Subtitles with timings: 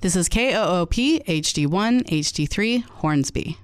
[0.00, 3.58] This is KOOP HD1 HD3 Hornsby.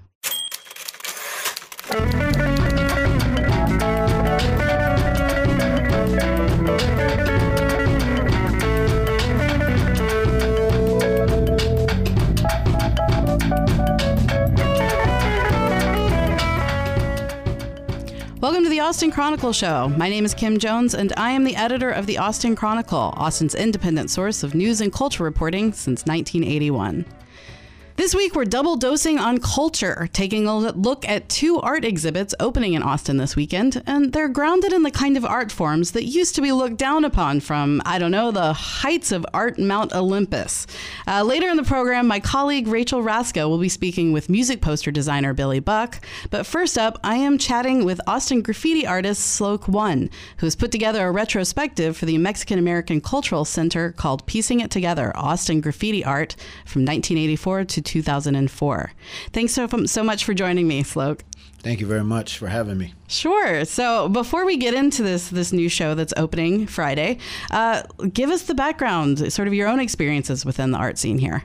[18.85, 19.89] Austin Chronicle Show.
[19.97, 23.55] My name is Kim Jones, and I am the editor of the Austin Chronicle, Austin's
[23.55, 27.03] independent source of news and culture reporting since 1981.
[27.97, 32.73] This week, we're double dosing on culture, taking a look at two art exhibits opening
[32.73, 36.35] in Austin this weekend, and they're grounded in the kind of art forms that used
[36.35, 40.67] to be looked down upon from, I don't know, the heights of Art Mount Olympus.
[41.07, 44.91] Uh, later in the program, my colleague Rachel Rascoe will be speaking with music poster
[44.91, 46.01] designer Billie Buck.
[46.29, 50.73] But first up, I am chatting with Austin graffiti artist Sloke One, who has put
[50.73, 56.03] together a retrospective for the Mexican American Cultural Center called Piecing It Together Austin Graffiti
[56.03, 56.35] Art
[56.65, 58.91] from 1984 to 2004.
[59.31, 61.23] Thanks so, so much for joining me, Sloke.
[61.65, 62.93] Thank you very much for having me.
[63.07, 63.65] Sure.
[63.65, 67.17] So before we get into this this new show that's opening Friday,
[67.49, 67.81] uh,
[68.13, 71.43] give us the background, sort of your own experiences within the art scene here.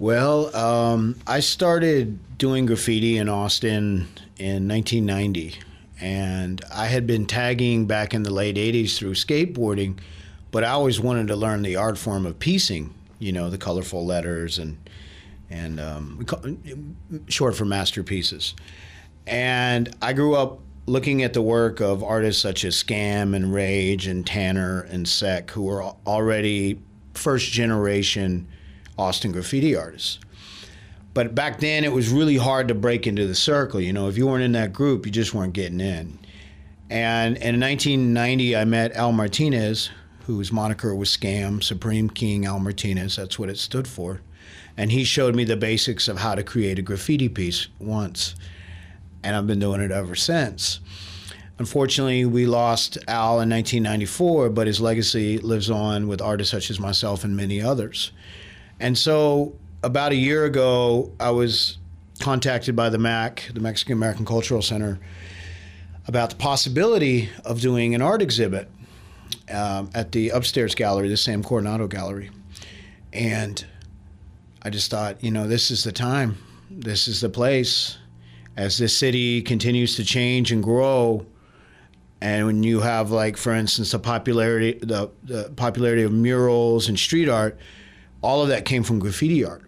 [0.00, 5.54] Well, um, I started doing graffiti in Austin in 1990,
[6.00, 9.98] and I had been tagging back in the late 80s through skateboarding,
[10.50, 12.92] but I always wanted to learn the art form of piecing.
[13.20, 14.76] You know, the colorful letters and
[15.52, 16.96] and um,
[17.28, 18.54] short for masterpieces.
[19.26, 24.06] And I grew up looking at the work of artists such as Scam and Rage
[24.06, 26.80] and Tanner and Sec, who were already
[27.14, 28.48] first generation
[28.98, 30.18] Austin graffiti artists.
[31.14, 33.80] But back then, it was really hard to break into the circle.
[33.80, 36.18] You know, if you weren't in that group, you just weren't getting in.
[36.88, 39.90] And in 1990, I met Al Martinez,
[40.26, 43.16] whose moniker was Scam, Supreme King Al Martinez.
[43.16, 44.22] That's what it stood for
[44.76, 48.34] and he showed me the basics of how to create a graffiti piece once,
[49.22, 50.80] and I've been doing it ever since.
[51.58, 56.80] Unfortunately, we lost Al in 1994, but his legacy lives on with artists such as
[56.80, 58.10] myself and many others.
[58.80, 61.78] And so, about a year ago, I was
[62.20, 64.98] contacted by the MACC, the Mexican American Cultural Center,
[66.08, 68.68] about the possibility of doing an art exhibit
[69.52, 72.30] um, at the upstairs gallery, the Sam Coronado Gallery.
[73.12, 73.64] And
[74.62, 76.38] I just thought, you know, this is the time,
[76.70, 77.98] this is the place.
[78.56, 81.26] As this city continues to change and grow,
[82.20, 86.98] and when you have, like, for instance, the popularity, the, the popularity of murals and
[86.98, 87.58] street art,
[88.20, 89.62] all of that came from graffiti art.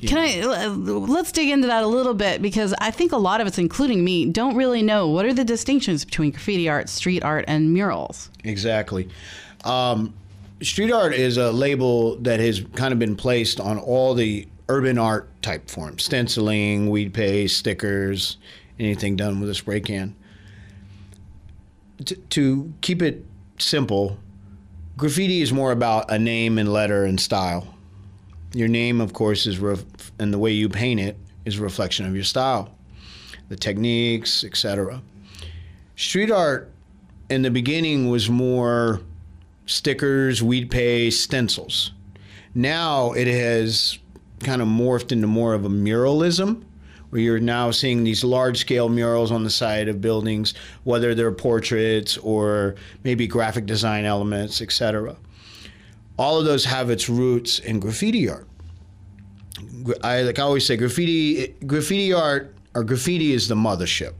[0.00, 3.46] Can I let's dig into that a little bit because I think a lot of
[3.46, 7.44] us, including me, don't really know what are the distinctions between graffiti art, street art,
[7.48, 8.30] and murals.
[8.44, 9.08] Exactly.
[9.64, 10.14] Um,
[10.62, 14.98] street art is a label that has kind of been placed on all the urban
[14.98, 18.38] art type forms stenciling, wheat paste, stickers,
[18.78, 20.14] anything done with a spray can.
[22.04, 23.24] T- to keep it
[23.58, 24.18] simple,
[24.96, 27.74] graffiti is more about a name and letter and style.
[28.54, 32.06] Your name, of course, is ref- and the way you paint it is a reflection
[32.06, 32.74] of your style,
[33.48, 35.02] the techniques, etc.
[35.96, 36.70] Street art
[37.30, 39.00] in the beginning was more
[39.66, 41.92] stickers, wheat paste, stencils.
[42.54, 43.98] Now it has
[44.40, 46.64] kind of morphed into more of a muralism
[47.10, 51.30] where you're now seeing these large scale murals on the side of buildings, whether they're
[51.30, 52.74] portraits or
[53.04, 55.14] maybe graphic design elements, etc.
[56.18, 58.48] All of those have its roots in graffiti art.
[60.02, 64.14] I like I always say graffiti graffiti art or graffiti is the mothership.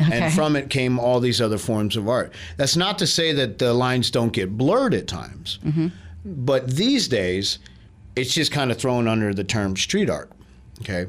[0.00, 0.20] Okay.
[0.20, 2.32] And from it came all these other forms of art.
[2.56, 5.88] That's not to say that the lines don't get blurred at times, mm-hmm.
[6.24, 7.58] but these days,
[8.14, 10.30] it's just kind of thrown under the term street art.
[10.82, 11.06] Okay.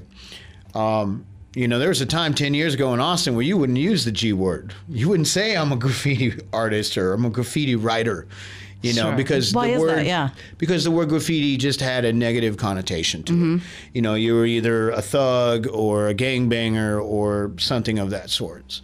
[0.74, 3.80] Um, you know, there was a time 10 years ago in Austin where you wouldn't
[3.80, 4.74] use the G word.
[4.88, 8.28] You wouldn't say, I'm a graffiti artist or I'm a graffiti writer
[8.81, 9.15] you know, sure.
[9.15, 10.05] because Why the word that?
[10.05, 13.56] yeah because the word graffiti just had a negative connotation to mm-hmm.
[13.57, 13.62] it.
[13.94, 18.81] You know, you were either a thug or a gangbanger or something of that sort.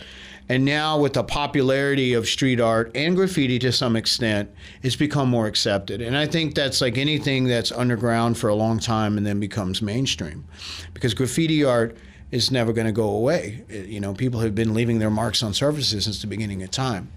[0.49, 4.51] And now, with the popularity of street art and graffiti to some extent,
[4.81, 6.01] it's become more accepted.
[6.01, 9.81] And I think that's like anything that's underground for a long time and then becomes
[9.81, 10.45] mainstream.
[10.93, 11.97] Because graffiti art
[12.31, 13.63] is never going to go away.
[13.69, 17.11] You know, people have been leaving their marks on surfaces since the beginning of time.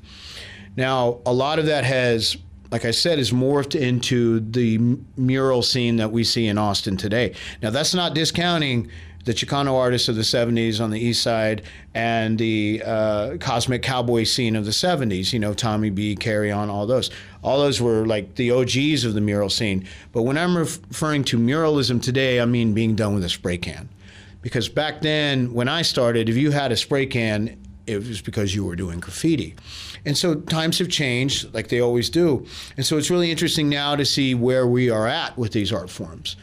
[0.77, 2.37] Now, a lot of that has
[2.71, 4.79] like I said, is morphed into the
[5.17, 7.35] mural scene that we see in Austin today.
[7.63, 8.91] Now, that's not discounting
[9.27, 11.63] the Chicano artists of the 70s on the east side
[11.95, 16.71] and the uh, cosmic cowboy scene of the 70s, you know, Tommy B, Carry On,
[16.71, 17.11] all those.
[17.43, 19.87] All those were like the OGs of the mural scene.
[20.13, 23.89] But when I'm referring to muralism today, I mean being done with a spray can.
[24.43, 28.55] Because back then, when I started, if you had a spray can, it was because
[28.55, 29.57] you were doing graffiti.
[30.07, 32.47] And so times have changed, like they always do.
[32.77, 35.91] And so it's really interesting now to see where we are at with these art
[35.91, 36.37] forms.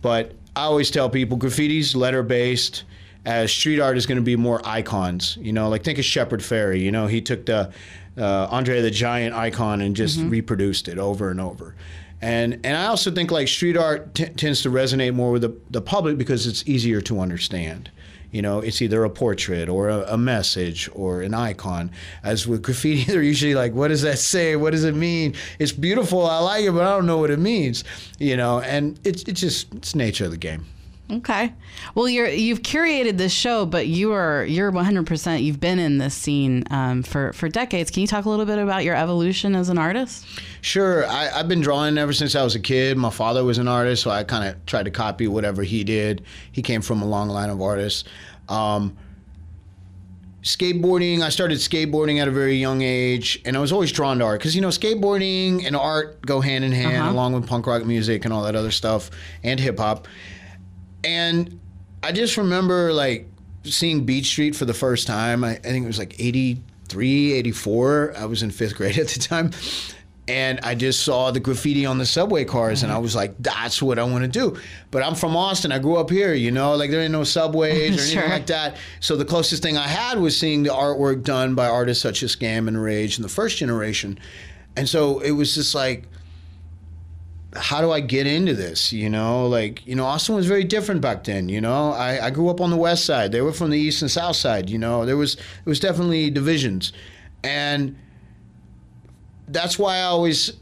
[0.00, 2.84] But I always tell people graffiti's letter based.
[3.24, 6.40] As street art is going to be more icons, you know, like think of Shepard
[6.40, 6.80] Fairey.
[6.80, 7.72] You know, he took the
[8.18, 10.30] uh, Andre the Giant icon and just mm-hmm.
[10.30, 11.76] reproduced it over and over.
[12.20, 15.56] And and I also think like street art t- tends to resonate more with the,
[15.70, 17.90] the public because it's easier to understand.
[18.32, 21.90] You know, it's either a portrait or a, a, message or an icon.
[22.24, 24.56] As with graffiti, they're usually like, what does that say?
[24.56, 25.34] What does it mean?
[25.58, 26.26] It's beautiful.
[26.26, 27.84] I like it, but I don't know what it means.
[28.18, 30.66] You know, and it's, it's just, it's nature of the game.
[31.12, 31.52] Okay.
[31.94, 35.06] Well, you're you've curated this show, but you are you're 100.
[35.06, 37.90] percent You've been in this scene um, for for decades.
[37.90, 40.26] Can you talk a little bit about your evolution as an artist?
[40.62, 41.06] Sure.
[41.06, 42.96] I, have been drawing ever since I was a kid.
[42.96, 46.24] My father was an artist, so I kind of tried to copy whatever he did.
[46.50, 48.04] He came from a long line of artists.
[48.48, 48.96] Um,
[50.42, 54.24] skateboarding i started skateboarding at a very young age and i was always drawn to
[54.24, 57.12] art because you know skateboarding and art go hand in hand uh-huh.
[57.12, 59.08] along with punk rock music and all that other stuff
[59.44, 60.08] and hip-hop
[61.04, 61.60] and
[62.02, 63.28] I just remember like
[63.64, 65.44] seeing Beat Street for the first time.
[65.44, 68.14] I, I think it was like 83, 84.
[68.16, 69.52] I was in fifth grade at the time.
[70.28, 72.86] And I just saw the graffiti on the subway cars, mm-hmm.
[72.86, 74.56] and I was like, "That's what I want to do."
[74.92, 75.72] But I'm from Austin.
[75.72, 78.76] I grew up here, you know, like there ain't no subways or anything like that.
[79.00, 82.36] So the closest thing I had was seeing the artwork done by artists such as
[82.36, 84.16] Scam and Rage and the first generation.
[84.76, 86.04] And so it was just like,
[87.54, 88.92] how do I get into this?
[88.92, 91.48] You know, like, you know, Austin was very different back then.
[91.48, 93.32] You know, I, I grew up on the west side.
[93.32, 94.70] They were from the east and south side.
[94.70, 96.92] You know, there was, it was definitely divisions.
[97.44, 97.96] And
[99.48, 100.54] that's why I always,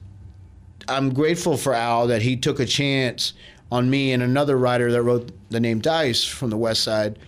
[0.89, 3.35] I'm grateful for Al that he took a chance
[3.71, 7.19] on me and another writer that wrote the name Dice from the west side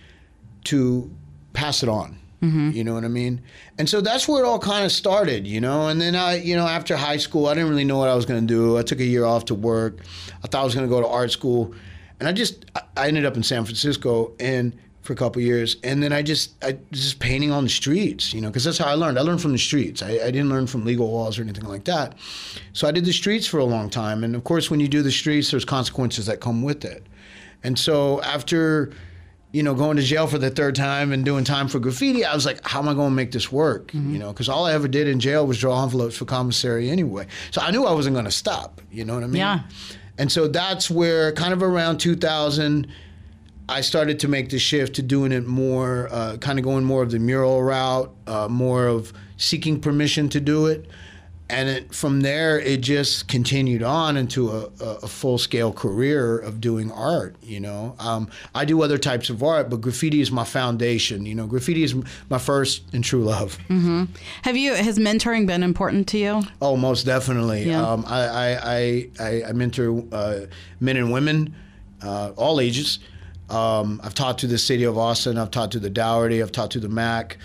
[0.65, 1.09] to
[1.53, 2.19] pass it on.
[2.43, 2.71] Mm-hmm.
[2.71, 3.41] You know what I mean?
[3.77, 5.87] And so that's where it all kind of started, you know.
[5.87, 8.25] And then I, you know, after high school, I didn't really know what I was
[8.25, 8.77] going to do.
[8.77, 9.99] I took a year off to work.
[10.43, 11.73] I thought I was going to go to art school,
[12.19, 12.65] and I just,
[12.97, 16.53] I ended up in San Francisco and for a couple years, and then I just,
[16.63, 19.19] I was just painting on the streets, you know, because that's how I learned.
[19.19, 20.01] I learned from the streets.
[20.01, 22.15] I, I didn't learn from legal walls or anything like that.
[22.71, 25.01] So I did the streets for a long time, and of course, when you do
[25.01, 27.05] the streets, there's consequences that come with it.
[27.63, 28.93] And so after
[29.53, 32.33] you know, going to jail for the third time and doing time for graffiti, I
[32.33, 33.91] was like, how am I going to make this work?
[33.91, 34.13] Mm-hmm.
[34.13, 37.27] You know, because all I ever did in jail was draw envelopes for commissary anyway.
[37.51, 38.81] So I knew I wasn't going to stop.
[38.91, 39.35] You know what I mean?
[39.35, 39.59] Yeah.
[40.17, 42.87] And so that's where, kind of around 2000,
[43.69, 47.03] I started to make the shift to doing it more, uh, kind of going more
[47.03, 50.89] of the mural route, uh, more of seeking permission to do it
[51.49, 56.61] and it, from there it just continued on into a, a full scale career of
[56.61, 60.43] doing art you know um, i do other types of art but graffiti is my
[60.43, 61.95] foundation you know graffiti is
[62.29, 64.05] my first and true love mm-hmm.
[64.43, 67.81] have you has mentoring been important to you oh most definitely yeah.
[67.81, 70.39] um, I, I, I, I, mentor uh,
[70.79, 71.53] men and women
[72.01, 72.99] uh, all ages
[73.49, 75.37] um, I've taught to the city of Austin.
[75.37, 76.41] I've taught to the Dougherty.
[76.41, 77.37] I've taught to the MACC.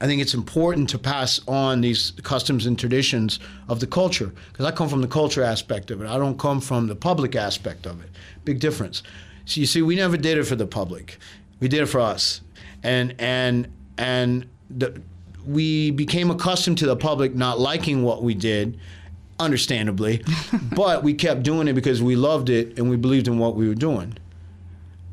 [0.00, 3.38] I think it's important to pass on these customs and traditions
[3.68, 6.08] of the culture because I come from the culture aspect of it.
[6.08, 8.08] I don't come from the public aspect of it.
[8.44, 9.02] Big difference.
[9.44, 11.18] So you see, we never did it for the public.
[11.60, 12.40] We did it for us,
[12.82, 15.02] and and and the,
[15.46, 18.78] we became accustomed to the public not liking what we did,
[19.38, 20.24] understandably,
[20.74, 23.68] but we kept doing it because we loved it and we believed in what we
[23.68, 24.16] were doing,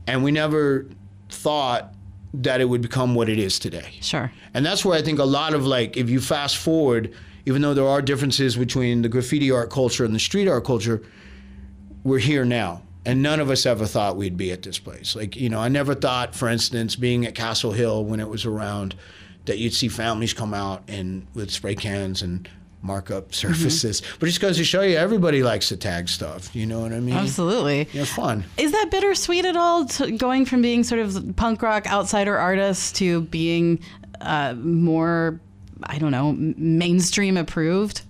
[0.05, 0.85] and we never
[1.29, 1.93] thought
[2.33, 3.93] that it would become what it is today.
[4.01, 4.31] Sure.
[4.53, 7.13] And that's where I think a lot of like, if you fast forward,
[7.45, 11.01] even though there are differences between the graffiti art culture and the street art culture,
[12.03, 12.81] we're here now.
[13.05, 15.15] And none of us ever thought we'd be at this place.
[15.15, 18.45] Like, you know, I never thought, for instance, being at Castle Hill when it was
[18.45, 18.95] around,
[19.45, 22.49] that you'd see families come out and with spray cans and
[22.87, 23.33] markup mm-hmm.
[23.33, 24.01] surfaces.
[24.01, 24.15] Mm-hmm.
[24.19, 26.55] But just goes to show you, everybody likes to tag stuff.
[26.55, 27.15] You know what I mean?
[27.15, 27.87] Absolutely.
[27.91, 28.45] Yeah, fun.
[28.57, 29.85] Is that bittersweet at all?
[30.17, 33.79] going from being sort of punk rock outsider artist to being
[34.21, 35.39] uh, more,
[35.83, 38.01] I don't know, mainstream approved?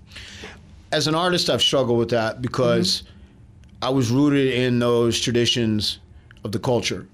[0.92, 3.84] As an artist, I've struggled with that because mm-hmm.
[3.84, 5.98] I was rooted in those traditions
[6.44, 7.06] of the culture.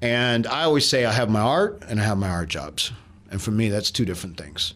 [0.00, 2.92] And I always say I have my art and I have my art jobs.
[3.30, 4.74] And for me, that's two different things.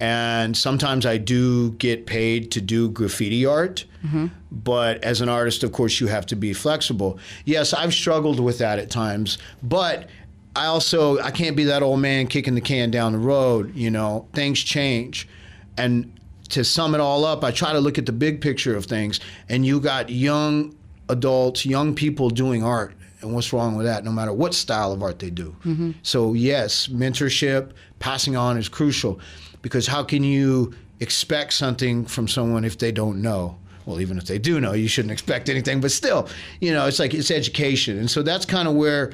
[0.00, 3.84] And sometimes I do get paid to do graffiti art.
[4.04, 4.28] Mm-hmm.
[4.50, 7.18] But as an artist, of course, you have to be flexible.
[7.44, 10.08] Yes, I've struggled with that at times, but
[10.56, 13.76] I also I can't be that old man kicking the can down the road.
[13.76, 15.28] You know, things change,
[15.76, 18.86] and to sum it all up, I try to look at the big picture of
[18.86, 19.20] things.
[19.48, 20.74] And you got young
[21.08, 22.94] adults, young people doing art.
[23.20, 25.54] And what's wrong with that, no matter what style of art they do?
[25.64, 25.90] Mm-hmm.
[26.02, 29.20] So, yes, mentorship, passing on is crucial
[29.62, 33.58] because how can you expect something from someone if they don't know?
[33.86, 36.28] Well, even if they do know, you shouldn't expect anything, but still,
[36.60, 37.98] you know, it's like it's education.
[37.98, 39.12] And so that's kind of where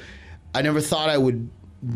[0.55, 1.49] I never thought I would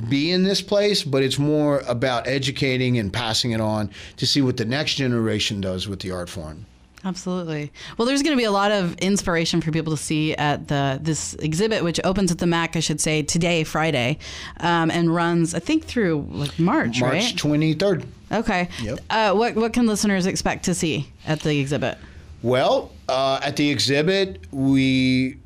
[0.08, 4.40] be in this place, but it's more about educating and passing it on to see
[4.40, 6.66] what the next generation does with the art form.
[7.04, 7.72] Absolutely.
[7.96, 10.98] Well, there's going to be a lot of inspiration for people to see at the
[11.00, 14.18] this exhibit, which opens at the MACC, I should say, today, Friday,
[14.58, 17.34] um, and runs, I think, through like March, March right?
[17.34, 18.06] 23rd.
[18.32, 18.68] Okay.
[18.82, 19.00] Yep.
[19.10, 21.98] Uh, what what can listeners expect to see at the exhibit?
[22.42, 25.38] Well, uh, at the exhibit, we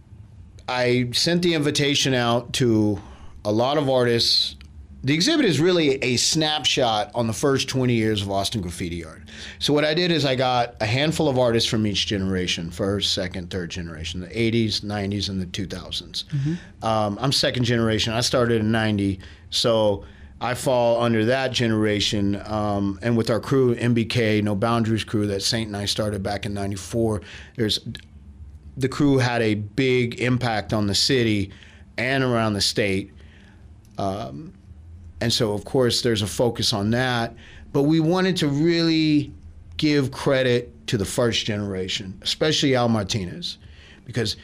[0.69, 3.01] I sent the invitation out to
[3.45, 4.57] a lot of artists.
[5.03, 9.21] The exhibit is really a snapshot on the first 20 years of Austin graffiti art.
[9.59, 13.13] So what I did is I got a handful of artists from each generation, first,
[13.13, 16.25] second, third generation, the 80s, 90s, and the 2000s.
[16.83, 18.15] Um, I'm second generation.
[18.15, 20.07] I started in 90, so
[20.41, 22.41] I fall under that generation.
[22.45, 26.45] Um, and with our crew, NBK, No Boundaries crew that Saint and I started back
[26.45, 27.23] in 94,
[27.57, 27.81] there's
[28.77, 31.53] the crew had a big impact on the city
[31.97, 33.13] and around the state.
[33.99, 34.53] Um,
[35.21, 37.35] and so, of course, there's a focus on that.
[37.73, 39.33] But we wanted to really
[39.77, 43.59] give credit to the first generation, especially Al Martinez,
[44.05, 44.37] because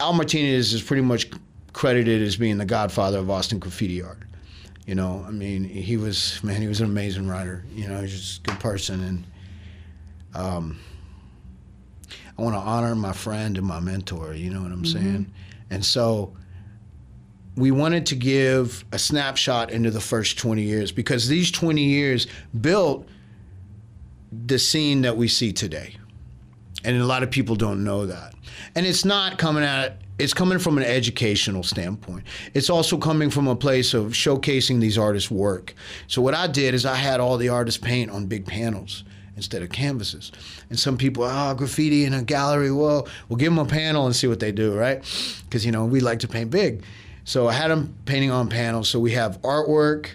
[0.00, 1.30] Al Martinez is pretty much
[1.72, 4.18] credited as being the godfather of Austin graffiti art.
[4.88, 7.62] You know, I mean, he was, man, he was an amazing writer.
[7.74, 9.02] You know, he's just a good person.
[9.02, 9.26] And
[10.34, 10.78] um,
[12.38, 15.30] I want to honor my friend and my mentor, you know what I'm saying?
[15.68, 16.34] And so
[17.54, 22.26] we wanted to give a snapshot into the first 20 years because these 20 years
[22.58, 23.06] built
[24.46, 25.96] the scene that we see today.
[26.82, 28.32] And a lot of people don't know that.
[28.74, 32.24] And it's not coming at it's coming from an educational standpoint.
[32.54, 35.74] It's also coming from a place of showcasing these artists' work.
[36.08, 39.04] So what I did is I had all the artists paint on big panels
[39.36, 40.32] instead of canvases.
[40.68, 42.72] And some people, ah, graffiti in a gallery.
[42.72, 44.98] Well, we'll give them a panel and see what they do, right?
[45.44, 46.82] Because you know we like to paint big.
[47.24, 48.88] So I had them painting on panels.
[48.88, 50.10] So we have artwork,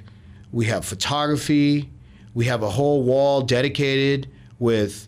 [0.51, 1.89] we have photography,
[2.33, 4.27] we have a whole wall dedicated
[4.59, 5.07] with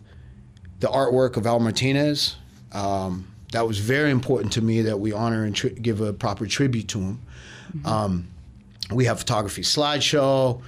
[0.80, 2.36] the artwork of Al Martinez.
[2.72, 6.46] Um, that was very important to me that we honor and tri- give a proper
[6.46, 7.20] tribute to him.
[7.84, 8.28] Um,
[8.90, 10.62] we have photography slideshow.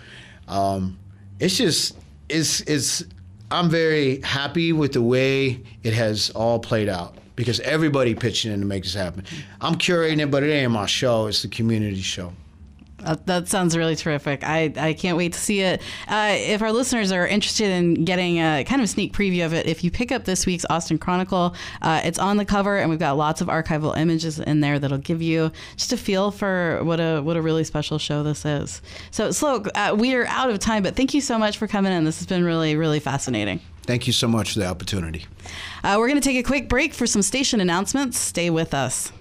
[0.47, 0.99] Um,
[1.40, 1.97] it's just
[2.28, 3.04] it's it's.
[3.50, 8.61] I'm very happy with the way it has all played out because everybody pitched in
[8.61, 9.25] to make this happen.
[9.61, 11.28] I'm curating it, but it ain't my show.
[11.28, 12.32] It's the community show.
[13.05, 14.43] Uh, that sounds really terrific.
[14.43, 15.81] I, I can't wait to see it.
[16.09, 19.52] Uh, if our listeners are interested in getting a kind of a sneak preview of
[19.55, 22.90] it, if you pick up this week's Austin Chronicle, uh, it's on the cover, and
[22.90, 26.81] we've got lots of archival images in there that'll give you just a feel for
[26.83, 28.83] what a what a really special show this is.
[29.11, 31.93] So, Sloke, uh, we are out of time, but thank you so much for coming
[31.93, 32.05] in.
[32.05, 33.61] This has been really really fascinating.
[33.83, 35.25] Thank you so much for the opportunity.
[35.83, 38.19] Uh, we're going to take a quick break for some station announcements.
[38.19, 39.12] Stay with us.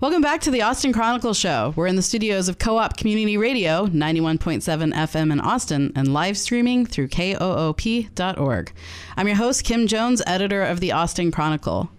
[0.00, 1.72] Welcome back to the Austin Chronicle Show.
[1.74, 6.86] We're in the studios of KOOP Community Radio, 91.7 FM in Austin, and live streaming
[6.86, 8.72] through koop.org.
[9.16, 11.90] I'm your host, Kim Jones, editor of the Austin Chronicle.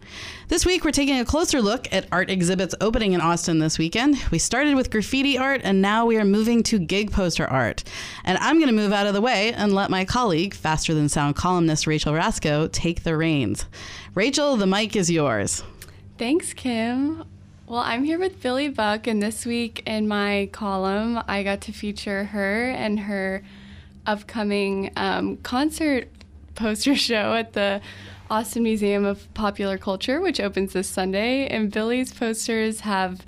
[0.48, 4.16] This week, we're taking a closer look at art exhibits opening in Austin this weekend.
[4.32, 7.84] We started with graffiti art, and now we are moving to gig poster art.
[8.24, 11.10] And I'm going to move out of the way and let my colleague, faster than
[11.10, 13.66] sound columnist Rachel Rascoe, take the reins.
[14.16, 15.64] Rachel, the mic is yours.
[16.18, 17.26] Thanks, Kim.
[17.70, 21.72] Well, I'm here with Billie Buck, and this week in my column, I got to
[21.72, 23.44] feature her and her
[24.08, 26.10] upcoming um, concert
[26.56, 27.80] poster show at the
[28.28, 31.46] Austin Museum of Popular Culture, which opens this Sunday.
[31.46, 33.24] And Billie's posters have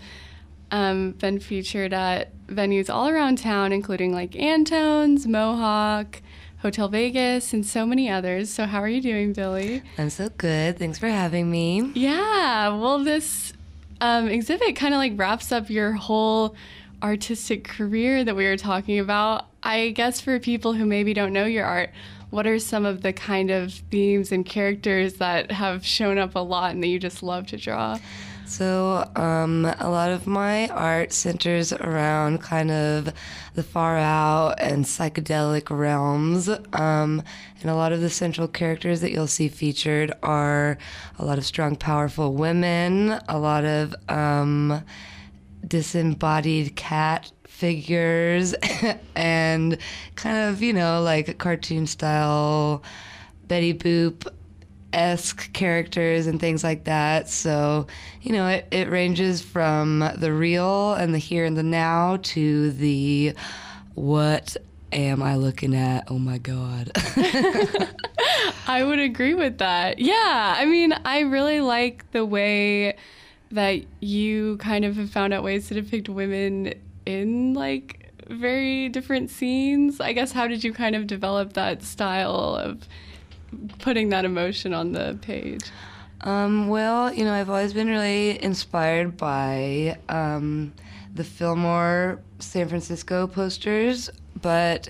[0.72, 6.20] um, been featured at venues all around town, including like Antone's, Mohawk,
[6.64, 8.50] Hotel Vegas, and so many others.
[8.50, 9.84] So, how are you doing, Billie?
[10.00, 10.80] I'm so good.
[10.80, 11.92] Thanks for having me.
[11.94, 13.54] Yeah, well, this
[14.02, 16.56] um, exhibit kind of like wraps up your whole
[17.02, 19.46] artistic career that we were talking about.
[19.64, 21.92] I guess for people who maybe don't know your art,
[22.32, 26.40] what are some of the kind of themes and characters that have shown up a
[26.40, 28.00] lot and that you just love to draw?
[28.52, 33.14] So, um, a lot of my art centers around kind of
[33.54, 36.50] the far out and psychedelic realms.
[36.74, 37.24] Um,
[37.62, 40.78] and a lot of the central characters that you'll see featured are
[41.18, 44.84] a lot of strong, powerful women, a lot of um,
[45.66, 48.54] disembodied cat figures,
[49.16, 49.78] and
[50.16, 52.84] kind of, you know, like cartoon style
[53.48, 54.28] Betty Boop
[54.94, 57.30] esque characters and things like that.
[57.30, 57.88] So,
[58.22, 62.72] you know, it, it ranges from the real and the here and the now to
[62.72, 63.34] the
[63.96, 64.58] what
[64.92, 66.06] am I looking at?
[66.10, 66.92] Oh my God.
[68.68, 70.00] I would agree with that.
[70.00, 70.56] Yeah.
[70.58, 72.96] I mean, I really like the way
[73.52, 76.74] that you kind of have found out ways to depict women
[77.06, 80.00] in like very different scenes.
[80.00, 82.88] I guess, how did you kind of develop that style of
[83.80, 85.64] putting that emotion on the page?
[86.22, 90.74] Um, well, you know, I've always been really inspired by um,
[91.14, 94.90] the Fillmore San Francisco posters, but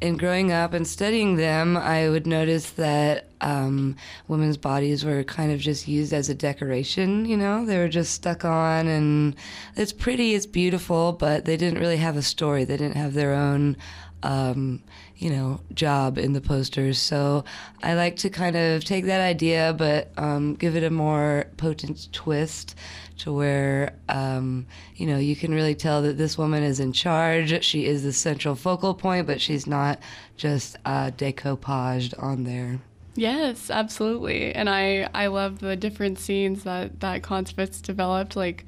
[0.00, 3.96] in growing up and studying them, I would notice that um,
[4.28, 7.24] women's bodies were kind of just used as a decoration.
[7.24, 9.34] You know, they were just stuck on, and
[9.76, 12.64] it's pretty, it's beautiful, but they didn't really have a story.
[12.64, 13.78] They didn't have their own
[14.22, 14.82] um,
[15.18, 16.98] you know, job in the posters.
[16.98, 17.44] So
[17.82, 22.12] I like to kind of take that idea, but um, give it a more potent
[22.12, 22.74] twist
[23.18, 27.64] to where, um, you know, you can really tell that this woman is in charge.
[27.64, 29.98] She is the central focal point, but she's not
[30.36, 32.80] just uh, decoupaged on there.
[33.14, 34.54] Yes, absolutely.
[34.54, 38.66] And I, I love the different scenes that, that Concepts developed, like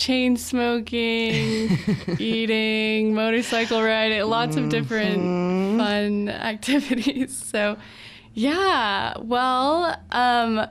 [0.00, 1.78] chain smoking,
[2.18, 5.78] eating, motorcycle riding, lots of different mm-hmm.
[5.78, 7.36] fun activities.
[7.36, 7.76] So,
[8.32, 10.66] yeah, well, um,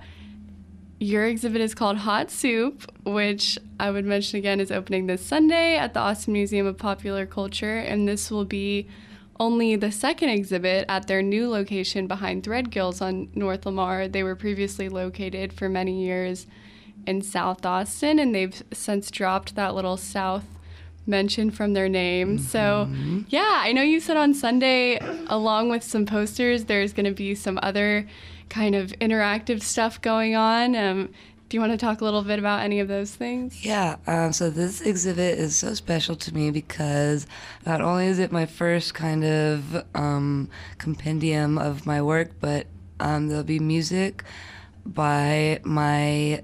[1.00, 5.78] your exhibit is called Hot Soup, which I would mention again is opening this Sunday
[5.78, 8.88] at the Austin Museum of Popular Culture, and this will be
[9.40, 14.08] only the second exhibit at their new location behind Threadgills on North Lamar.
[14.08, 16.48] They were previously located for many years
[17.10, 20.46] in South Austin, and they've since dropped that little South
[21.08, 22.38] mention from their name.
[22.38, 22.46] Mm-hmm.
[22.46, 22.88] So,
[23.30, 27.34] yeah, I know you said on Sunday, along with some posters, there's going to be
[27.34, 28.08] some other
[28.50, 30.76] kind of interactive stuff going on.
[30.76, 31.10] Um,
[31.50, 33.66] do you want to talk a little bit about any of those things?
[33.66, 33.96] Yeah.
[34.06, 37.26] Um, so this exhibit is so special to me because
[37.66, 42.68] not only is it my first kind of um, compendium of my work, but
[43.00, 44.24] um, there'll be music
[44.86, 46.44] by my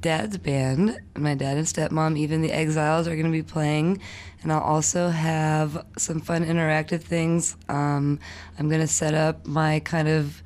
[0.00, 0.98] dad's band.
[1.16, 4.00] My dad and stepmom, even the Exiles, are going to be playing.
[4.42, 7.56] And I'll also have some fun interactive things.
[7.68, 8.18] Um,
[8.58, 10.42] I'm going to set up my kind of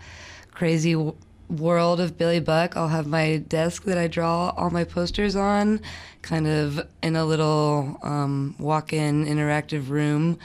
[0.51, 1.17] crazy w-
[1.49, 2.77] world of Billie Buck.
[2.77, 5.81] I'll have my desk that I draw all my posters on,
[6.23, 10.39] kind of in a little um, walk in interactive room.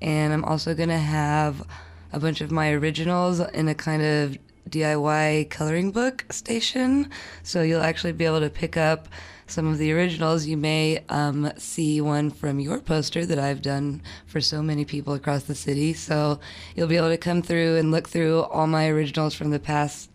[0.00, 1.66] And I'm also going to have
[2.12, 7.10] a bunch of my originals in a kind of DIY coloring book station.
[7.42, 9.08] So you'll actually be able to pick up
[9.46, 10.46] some of the originals.
[10.46, 15.14] You may um, see one from your poster that I've done for so many people
[15.14, 15.92] across the city.
[15.92, 16.40] So
[16.74, 20.10] you'll be able to come through and look through all my originals from the past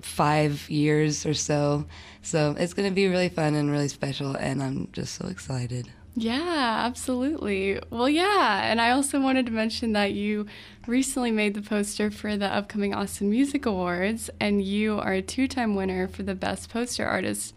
[0.00, 1.86] five years or so.
[2.22, 5.88] So it's going to be really fun and really special, and I'm just so excited.
[6.20, 7.78] Yeah, absolutely.
[7.90, 10.46] Well, yeah, and I also wanted to mention that you
[10.84, 15.46] recently made the poster for the upcoming Austin Music Awards, and you are a two
[15.46, 17.54] time winner for the Best Poster Artist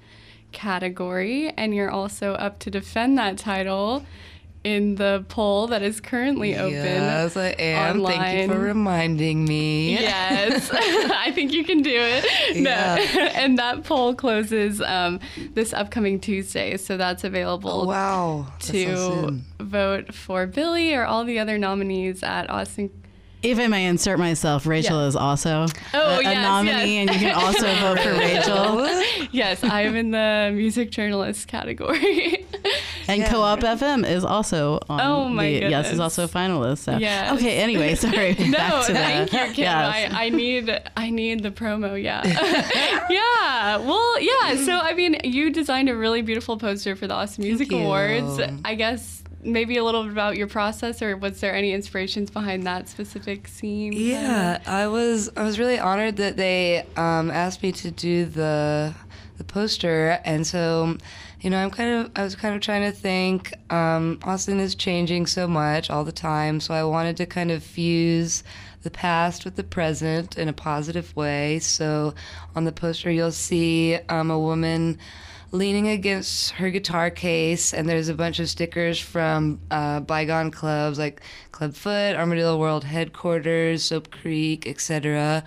[0.51, 4.05] category, and you're also up to defend that title
[4.63, 6.73] in the poll that is currently open.
[6.73, 7.97] Yes, I am.
[7.97, 8.17] Online.
[8.19, 9.93] Thank you for reminding me.
[9.93, 12.25] Yes, I think you can do it.
[12.55, 12.95] Yeah.
[12.95, 13.21] No.
[13.33, 15.19] and that poll closes um,
[15.53, 17.81] this upcoming Tuesday, so that's available.
[17.81, 18.47] Oh, wow.
[18.59, 22.91] To vote for Billie or all the other nominees at Austin
[23.43, 25.07] if I may insert myself, Rachel yeah.
[25.07, 27.09] is also oh, a, a yes, nominee, yes.
[27.09, 29.27] and you can also vote for Rachel.
[29.31, 32.45] yes, I am in the music journalist category.
[33.11, 33.29] And yeah.
[33.29, 35.01] KOOP FM is also on.
[35.01, 35.71] Oh my the, goodness.
[35.71, 36.79] Yes, is also a finalist.
[36.79, 36.97] So.
[36.97, 37.33] Yeah.
[37.35, 37.57] Okay.
[37.57, 38.35] Anyway, sorry.
[38.35, 39.63] no, thank you, Kim.
[39.63, 40.13] Yes.
[40.13, 42.01] I, I need I need the promo.
[42.01, 42.25] Yeah.
[43.09, 43.77] yeah.
[43.77, 44.55] Well, yeah.
[44.65, 48.39] So I mean, you designed a really beautiful poster for the Austin Music Awards.
[48.65, 52.63] I guess maybe a little bit about your process, or was there any inspirations behind
[52.63, 53.93] that specific scene?
[53.93, 58.41] Yeah, I was I was really honored that they um, asked me to do the
[58.41, 58.93] the
[59.37, 60.19] the poster.
[60.23, 60.97] And so,
[61.41, 63.53] you know, I'm kind of I was kind of trying to think.
[63.71, 67.63] Um, Austin is changing so much all the time, so I wanted to kind of
[67.63, 68.43] fuse
[68.83, 71.57] the past with the present in a positive way.
[71.59, 72.13] So
[72.55, 74.99] on the poster, you'll see um, a woman
[75.51, 80.99] leaning against her guitar case, and there's a bunch of stickers from uh, bygone clubs
[80.99, 85.43] like Clubfoot, Armadillo World Headquarters, Soap Creek, etc.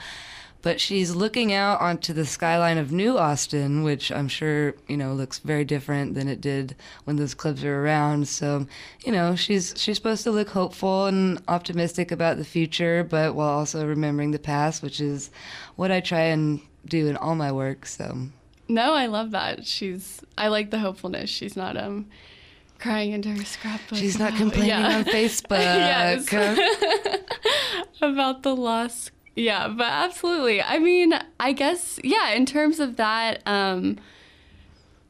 [0.65, 5.13] But she's looking out onto the skyline of New Austin, which I'm sure you know
[5.13, 6.75] looks very different than it did
[7.05, 8.29] when those clubs were around.
[8.29, 8.67] So,
[9.05, 13.51] you know, she's she's supposed to look hopeful and optimistic about the future, but while
[13.51, 15.31] also remembering the past, which is
[15.77, 17.85] what I try and do in all my work.
[17.85, 18.17] So.
[18.67, 19.67] No, I love that.
[19.67, 20.23] She's.
[20.39, 21.29] I like the hopefulness.
[21.29, 22.07] She's not um
[22.79, 23.99] crying into her scrapbook.
[23.99, 24.97] She's not complaining yeah.
[24.97, 26.25] on Facebook.
[28.01, 29.11] About the lost.
[29.37, 30.63] Yeah, but absolutely.
[30.63, 32.31] I mean, I guess yeah.
[32.31, 33.99] In terms of that, um,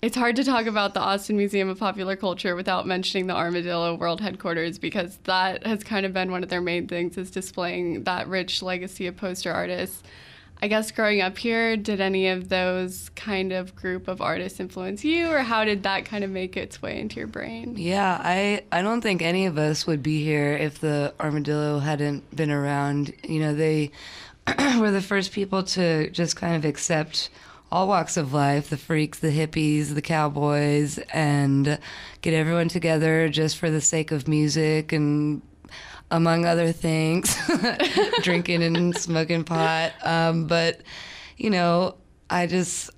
[0.01, 3.95] it's hard to talk about the Austin Museum of Popular Culture without mentioning the Armadillo
[3.95, 8.05] World Headquarters because that has kind of been one of their main things is displaying
[8.05, 10.03] that rich legacy of poster artists.
[10.65, 15.05] I guess growing up here, did any of those kind of group of artists influence
[15.05, 17.75] you, or how did that kind of make its way into your brain?
[17.77, 22.35] Yeah, I, I don't think any of us would be here if the armadillo hadn't
[22.35, 23.13] been around.
[23.29, 23.91] You know, they
[24.79, 27.29] were the first people to just kind of accept
[27.71, 31.79] all walks of life the freaks, the hippies, the cowboys and
[32.23, 35.43] get everyone together just for the sake of music and
[36.11, 37.37] among other things,
[38.23, 39.93] drinking and smoking pot.
[40.03, 40.81] Um, but,
[41.37, 41.97] you know,
[42.31, 42.91] I just,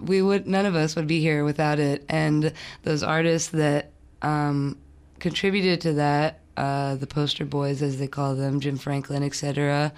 [0.00, 2.04] we would, none of us would be here without it.
[2.08, 3.90] And those artists that
[4.22, 4.78] um,
[5.18, 9.92] contributed to that, uh, the poster boys, as they call them, Jim Franklin, etc.,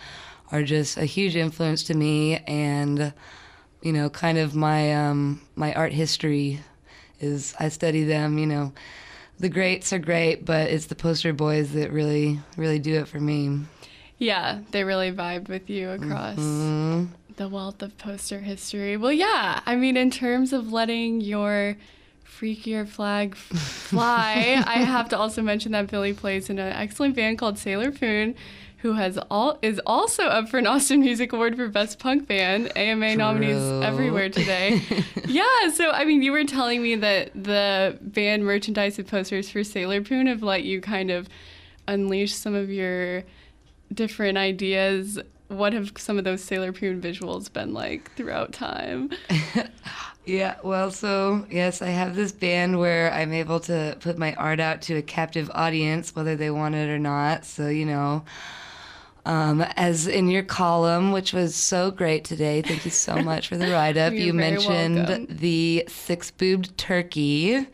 [0.51, 2.37] are just a huge influence to me.
[2.47, 3.13] And,
[3.83, 6.61] you know, kind of my um, my art history
[7.21, 8.39] is I study them.
[8.39, 8.73] You know,
[9.39, 13.21] the greats are great, but it's the poster boys that really really do it for
[13.21, 13.61] me.
[14.19, 17.13] Yeah, they really vibed with you across Mm-hmm.
[17.37, 18.97] the wealth of poster history.
[18.97, 21.77] Well, yeah, I mean, in terms of letting your
[22.27, 23.35] freakier flag
[23.89, 27.93] fly, I have to also mention that Billie plays in an excellent band called Sailor
[27.93, 28.35] Poon.
[28.79, 32.71] Who has all is also up for an Austin Music Award for Best Punk Band?
[32.77, 33.83] AMA nominees True.
[33.83, 34.81] everywhere today.
[35.27, 39.65] yeah, so I mean, you were telling me that the band merchandise and posters for
[39.65, 41.29] Sailor Poon have let you kind of
[41.89, 43.25] unleash some of your
[43.93, 45.19] different ideas.
[45.49, 49.11] What have some of those Sailor Poon visuals been like throughout time?
[50.29, 54.61] Yeah, well, so yes, I have this band where I'm able to put my art
[54.61, 57.47] out to a captive audience, whether they want it or not.
[57.47, 58.25] So, you know,
[59.29, 63.59] um, as in your column, which was so great today, thank you so much for
[63.59, 64.15] the write up.
[64.15, 65.27] You mentioned welcome.
[65.29, 67.67] the six boobed turkey.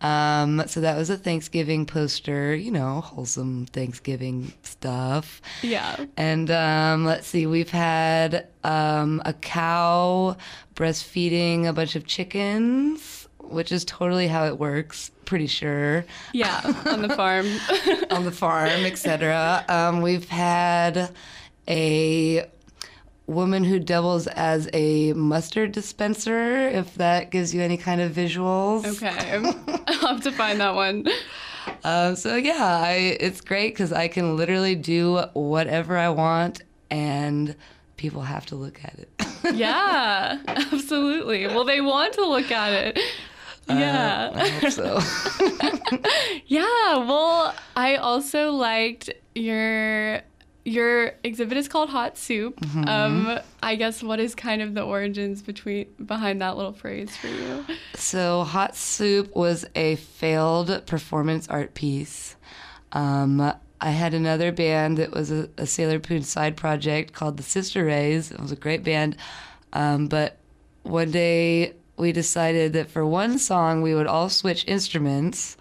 [0.00, 5.42] Um, so that was a Thanksgiving poster, you know, wholesome Thanksgiving stuff.
[5.62, 6.06] Yeah.
[6.16, 10.36] And um, let's see, we've had um, a cow
[10.76, 13.21] breastfeeding a bunch of chickens,
[13.52, 17.46] which is totally how it works, pretty sure, Yeah, on the farm.
[18.10, 19.64] on the farm, etc.
[19.68, 21.10] Um, we've had
[21.68, 22.46] a
[23.26, 28.84] woman who doubles as a mustard dispenser, if that gives you any kind of visuals.
[28.84, 29.40] okay.
[29.86, 31.06] I'll have to find that one.
[31.84, 37.54] Um, so yeah, I, it's great because I can literally do whatever I want, and
[37.96, 39.08] people have to look at it.
[39.54, 41.48] Yeah, absolutely.
[41.48, 42.98] Well, they want to look at it.
[43.68, 44.30] Yeah.
[44.34, 45.00] I hope so.
[46.46, 50.20] Yeah, well, I also liked your
[50.64, 52.58] your exhibit is called Hot Soup.
[52.60, 52.88] Mm-hmm.
[52.88, 57.28] Um, I guess what is kind of the origins between behind that little phrase for
[57.28, 57.64] you?
[57.94, 62.36] so, Hot Soup was a failed performance art piece.
[62.92, 67.42] Um, I had another band that was a, a Sailor Poon side project called the
[67.42, 68.30] Sister Rays.
[68.30, 69.16] It was a great band.
[69.72, 70.36] Um, but
[70.82, 75.56] one day we decided that for one song we would all switch instruments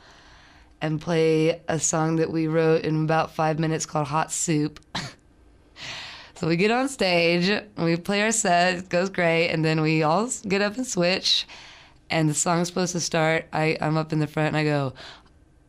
[0.81, 4.79] and play a song that we wrote in about five minutes called Hot Soup.
[6.35, 10.01] so we get on stage, we play our set, it goes great, and then we
[10.01, 11.47] all get up and switch.
[12.09, 13.45] And the song's supposed to start.
[13.53, 14.93] I, I'm up in the front and I go,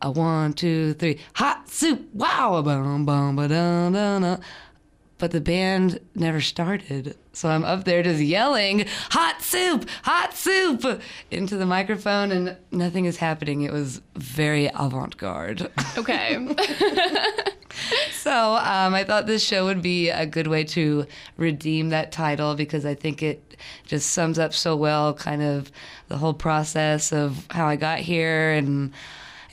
[0.01, 4.41] a one, two, three, hot soup, wow, bum, bum, ba, dum, dum, dum.
[5.23, 7.17] But the band never started.
[7.33, 13.05] So I'm up there just yelling, hot soup, hot soup, into the microphone, and nothing
[13.05, 13.63] is happening.
[13.63, 15.71] It was very avant garde.
[15.97, 16.35] Okay.
[18.11, 21.07] so um, I thought this show would be a good way to
[21.37, 23.57] redeem that title because I think it
[23.87, 25.71] just sums up so well kind of
[26.09, 28.93] the whole process of how I got here and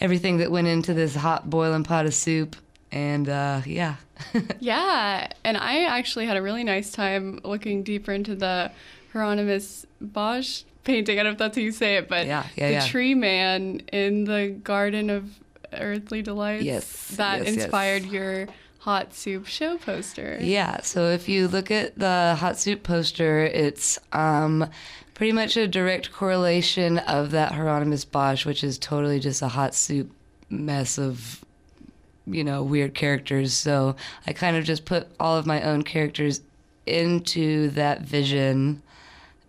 [0.02, 2.56] everything that went into this hot boiling pot of soup.
[2.92, 3.98] And uh, yeah.
[4.60, 8.72] yeah, and I actually had a really nice time looking deeper into the
[9.14, 11.20] Hieronymus Bosch painting.
[11.20, 12.88] I don't know if that's how you say it, but yeah, yeah, the yeah.
[12.88, 15.40] tree man in the Garden of
[15.74, 16.64] Earthly Delights.
[16.64, 18.12] Yes, that yes, inspired yes.
[18.12, 18.48] your
[18.80, 20.38] hot soup show poster.
[20.42, 24.70] Yeah, so if you look at the hot soup poster, it's um,
[25.14, 29.76] pretty much a direct correlation of that Hieronymus Bosch, which is totally just a hot
[29.76, 30.12] soup
[30.50, 31.44] mess of,
[32.32, 33.54] you know, weird characters.
[33.54, 33.96] So
[34.28, 36.42] I kind of just put all of my own characters
[36.86, 38.82] into that vision.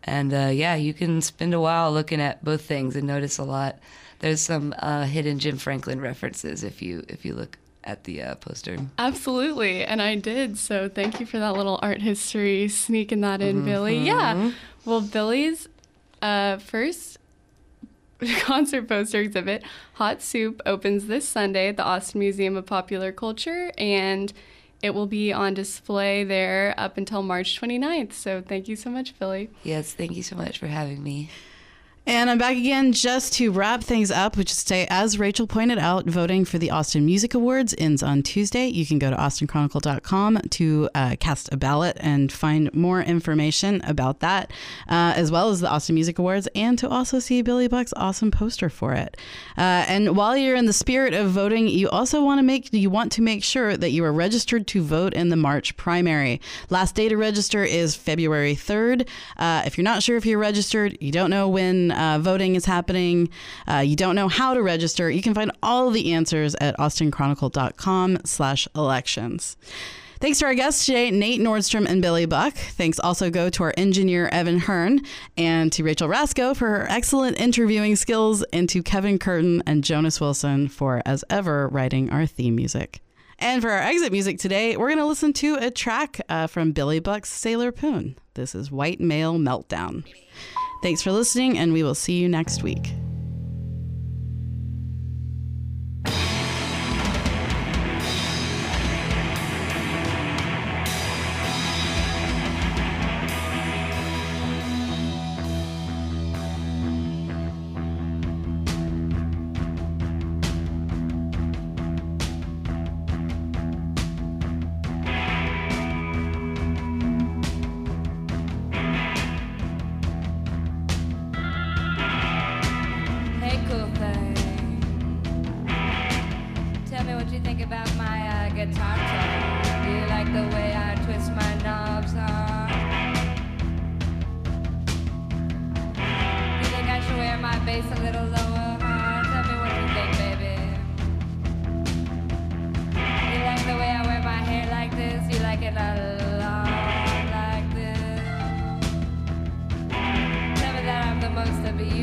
[0.05, 3.45] And uh, yeah, you can spend a while looking at both things and notice a
[3.45, 3.79] lot.
[4.21, 8.35] There's some uh, hidden Jim Franklin references if you if you look at the uh,
[8.37, 8.77] poster.
[8.99, 10.59] Absolutely, and I did.
[10.59, 13.99] So thank you for that little art history sneaking that in, Billie.
[13.99, 14.53] Yeah.
[14.85, 15.69] Well, Billie's
[16.21, 17.19] uh, first
[18.41, 19.63] concert poster exhibit,
[19.95, 24.33] Hot Soup, opens this Sunday at the Austin Museum of Popular Culture, and
[24.83, 28.13] it will be on display there up until March 29th.
[28.13, 29.51] So thank you so much, Philly.
[29.63, 31.31] Yes, thank you so much for having me.
[32.07, 35.47] And I'm back again just to wrap things up, which is to say, as Rachel
[35.47, 38.67] pointed out, voting for the Austin Music Awards ends on Tuesday.
[38.67, 44.21] You can go to austinchronicle.com to uh, cast a ballot and find more information about
[44.21, 44.51] that,
[44.89, 48.31] uh, as well as the Austin Music Awards, and to also see Billie Buck's awesome
[48.31, 49.19] poster for it.
[49.59, 52.89] Uh, and while you're in the spirit of voting, you also want to make you
[52.89, 56.41] want to make sure that you are registered to vote in the March primary.
[56.71, 59.07] Last day to register is February 3rd.
[59.37, 62.65] Uh, if you're not sure if you're registered, you don't know when uh, voting is
[62.65, 63.29] happening,
[63.69, 68.19] uh, you don't know how to register, you can find all the answers at austinchronicle.com
[68.25, 69.57] slash elections.
[70.21, 72.55] Thanks to our guests today, Nate Nordstrom and Billie Buck.
[72.55, 75.01] Thanks also go to our engineer, Evan Hearn,
[75.39, 80.21] and to Rachel Rascoe for her excellent interviewing skills, and to Kevin Curtin and Jonas
[80.21, 83.01] Wilson for, as ever, writing our theme music.
[83.39, 86.73] And for our exit music today, we're going to listen to a track uh, from
[86.73, 88.19] Billie Buck's Sailor Poon.
[88.35, 90.05] This is White Male Meltdown.
[90.83, 92.95] Thanks for listening, and we will see you next week.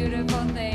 [0.09, 0.66] Beautiful thing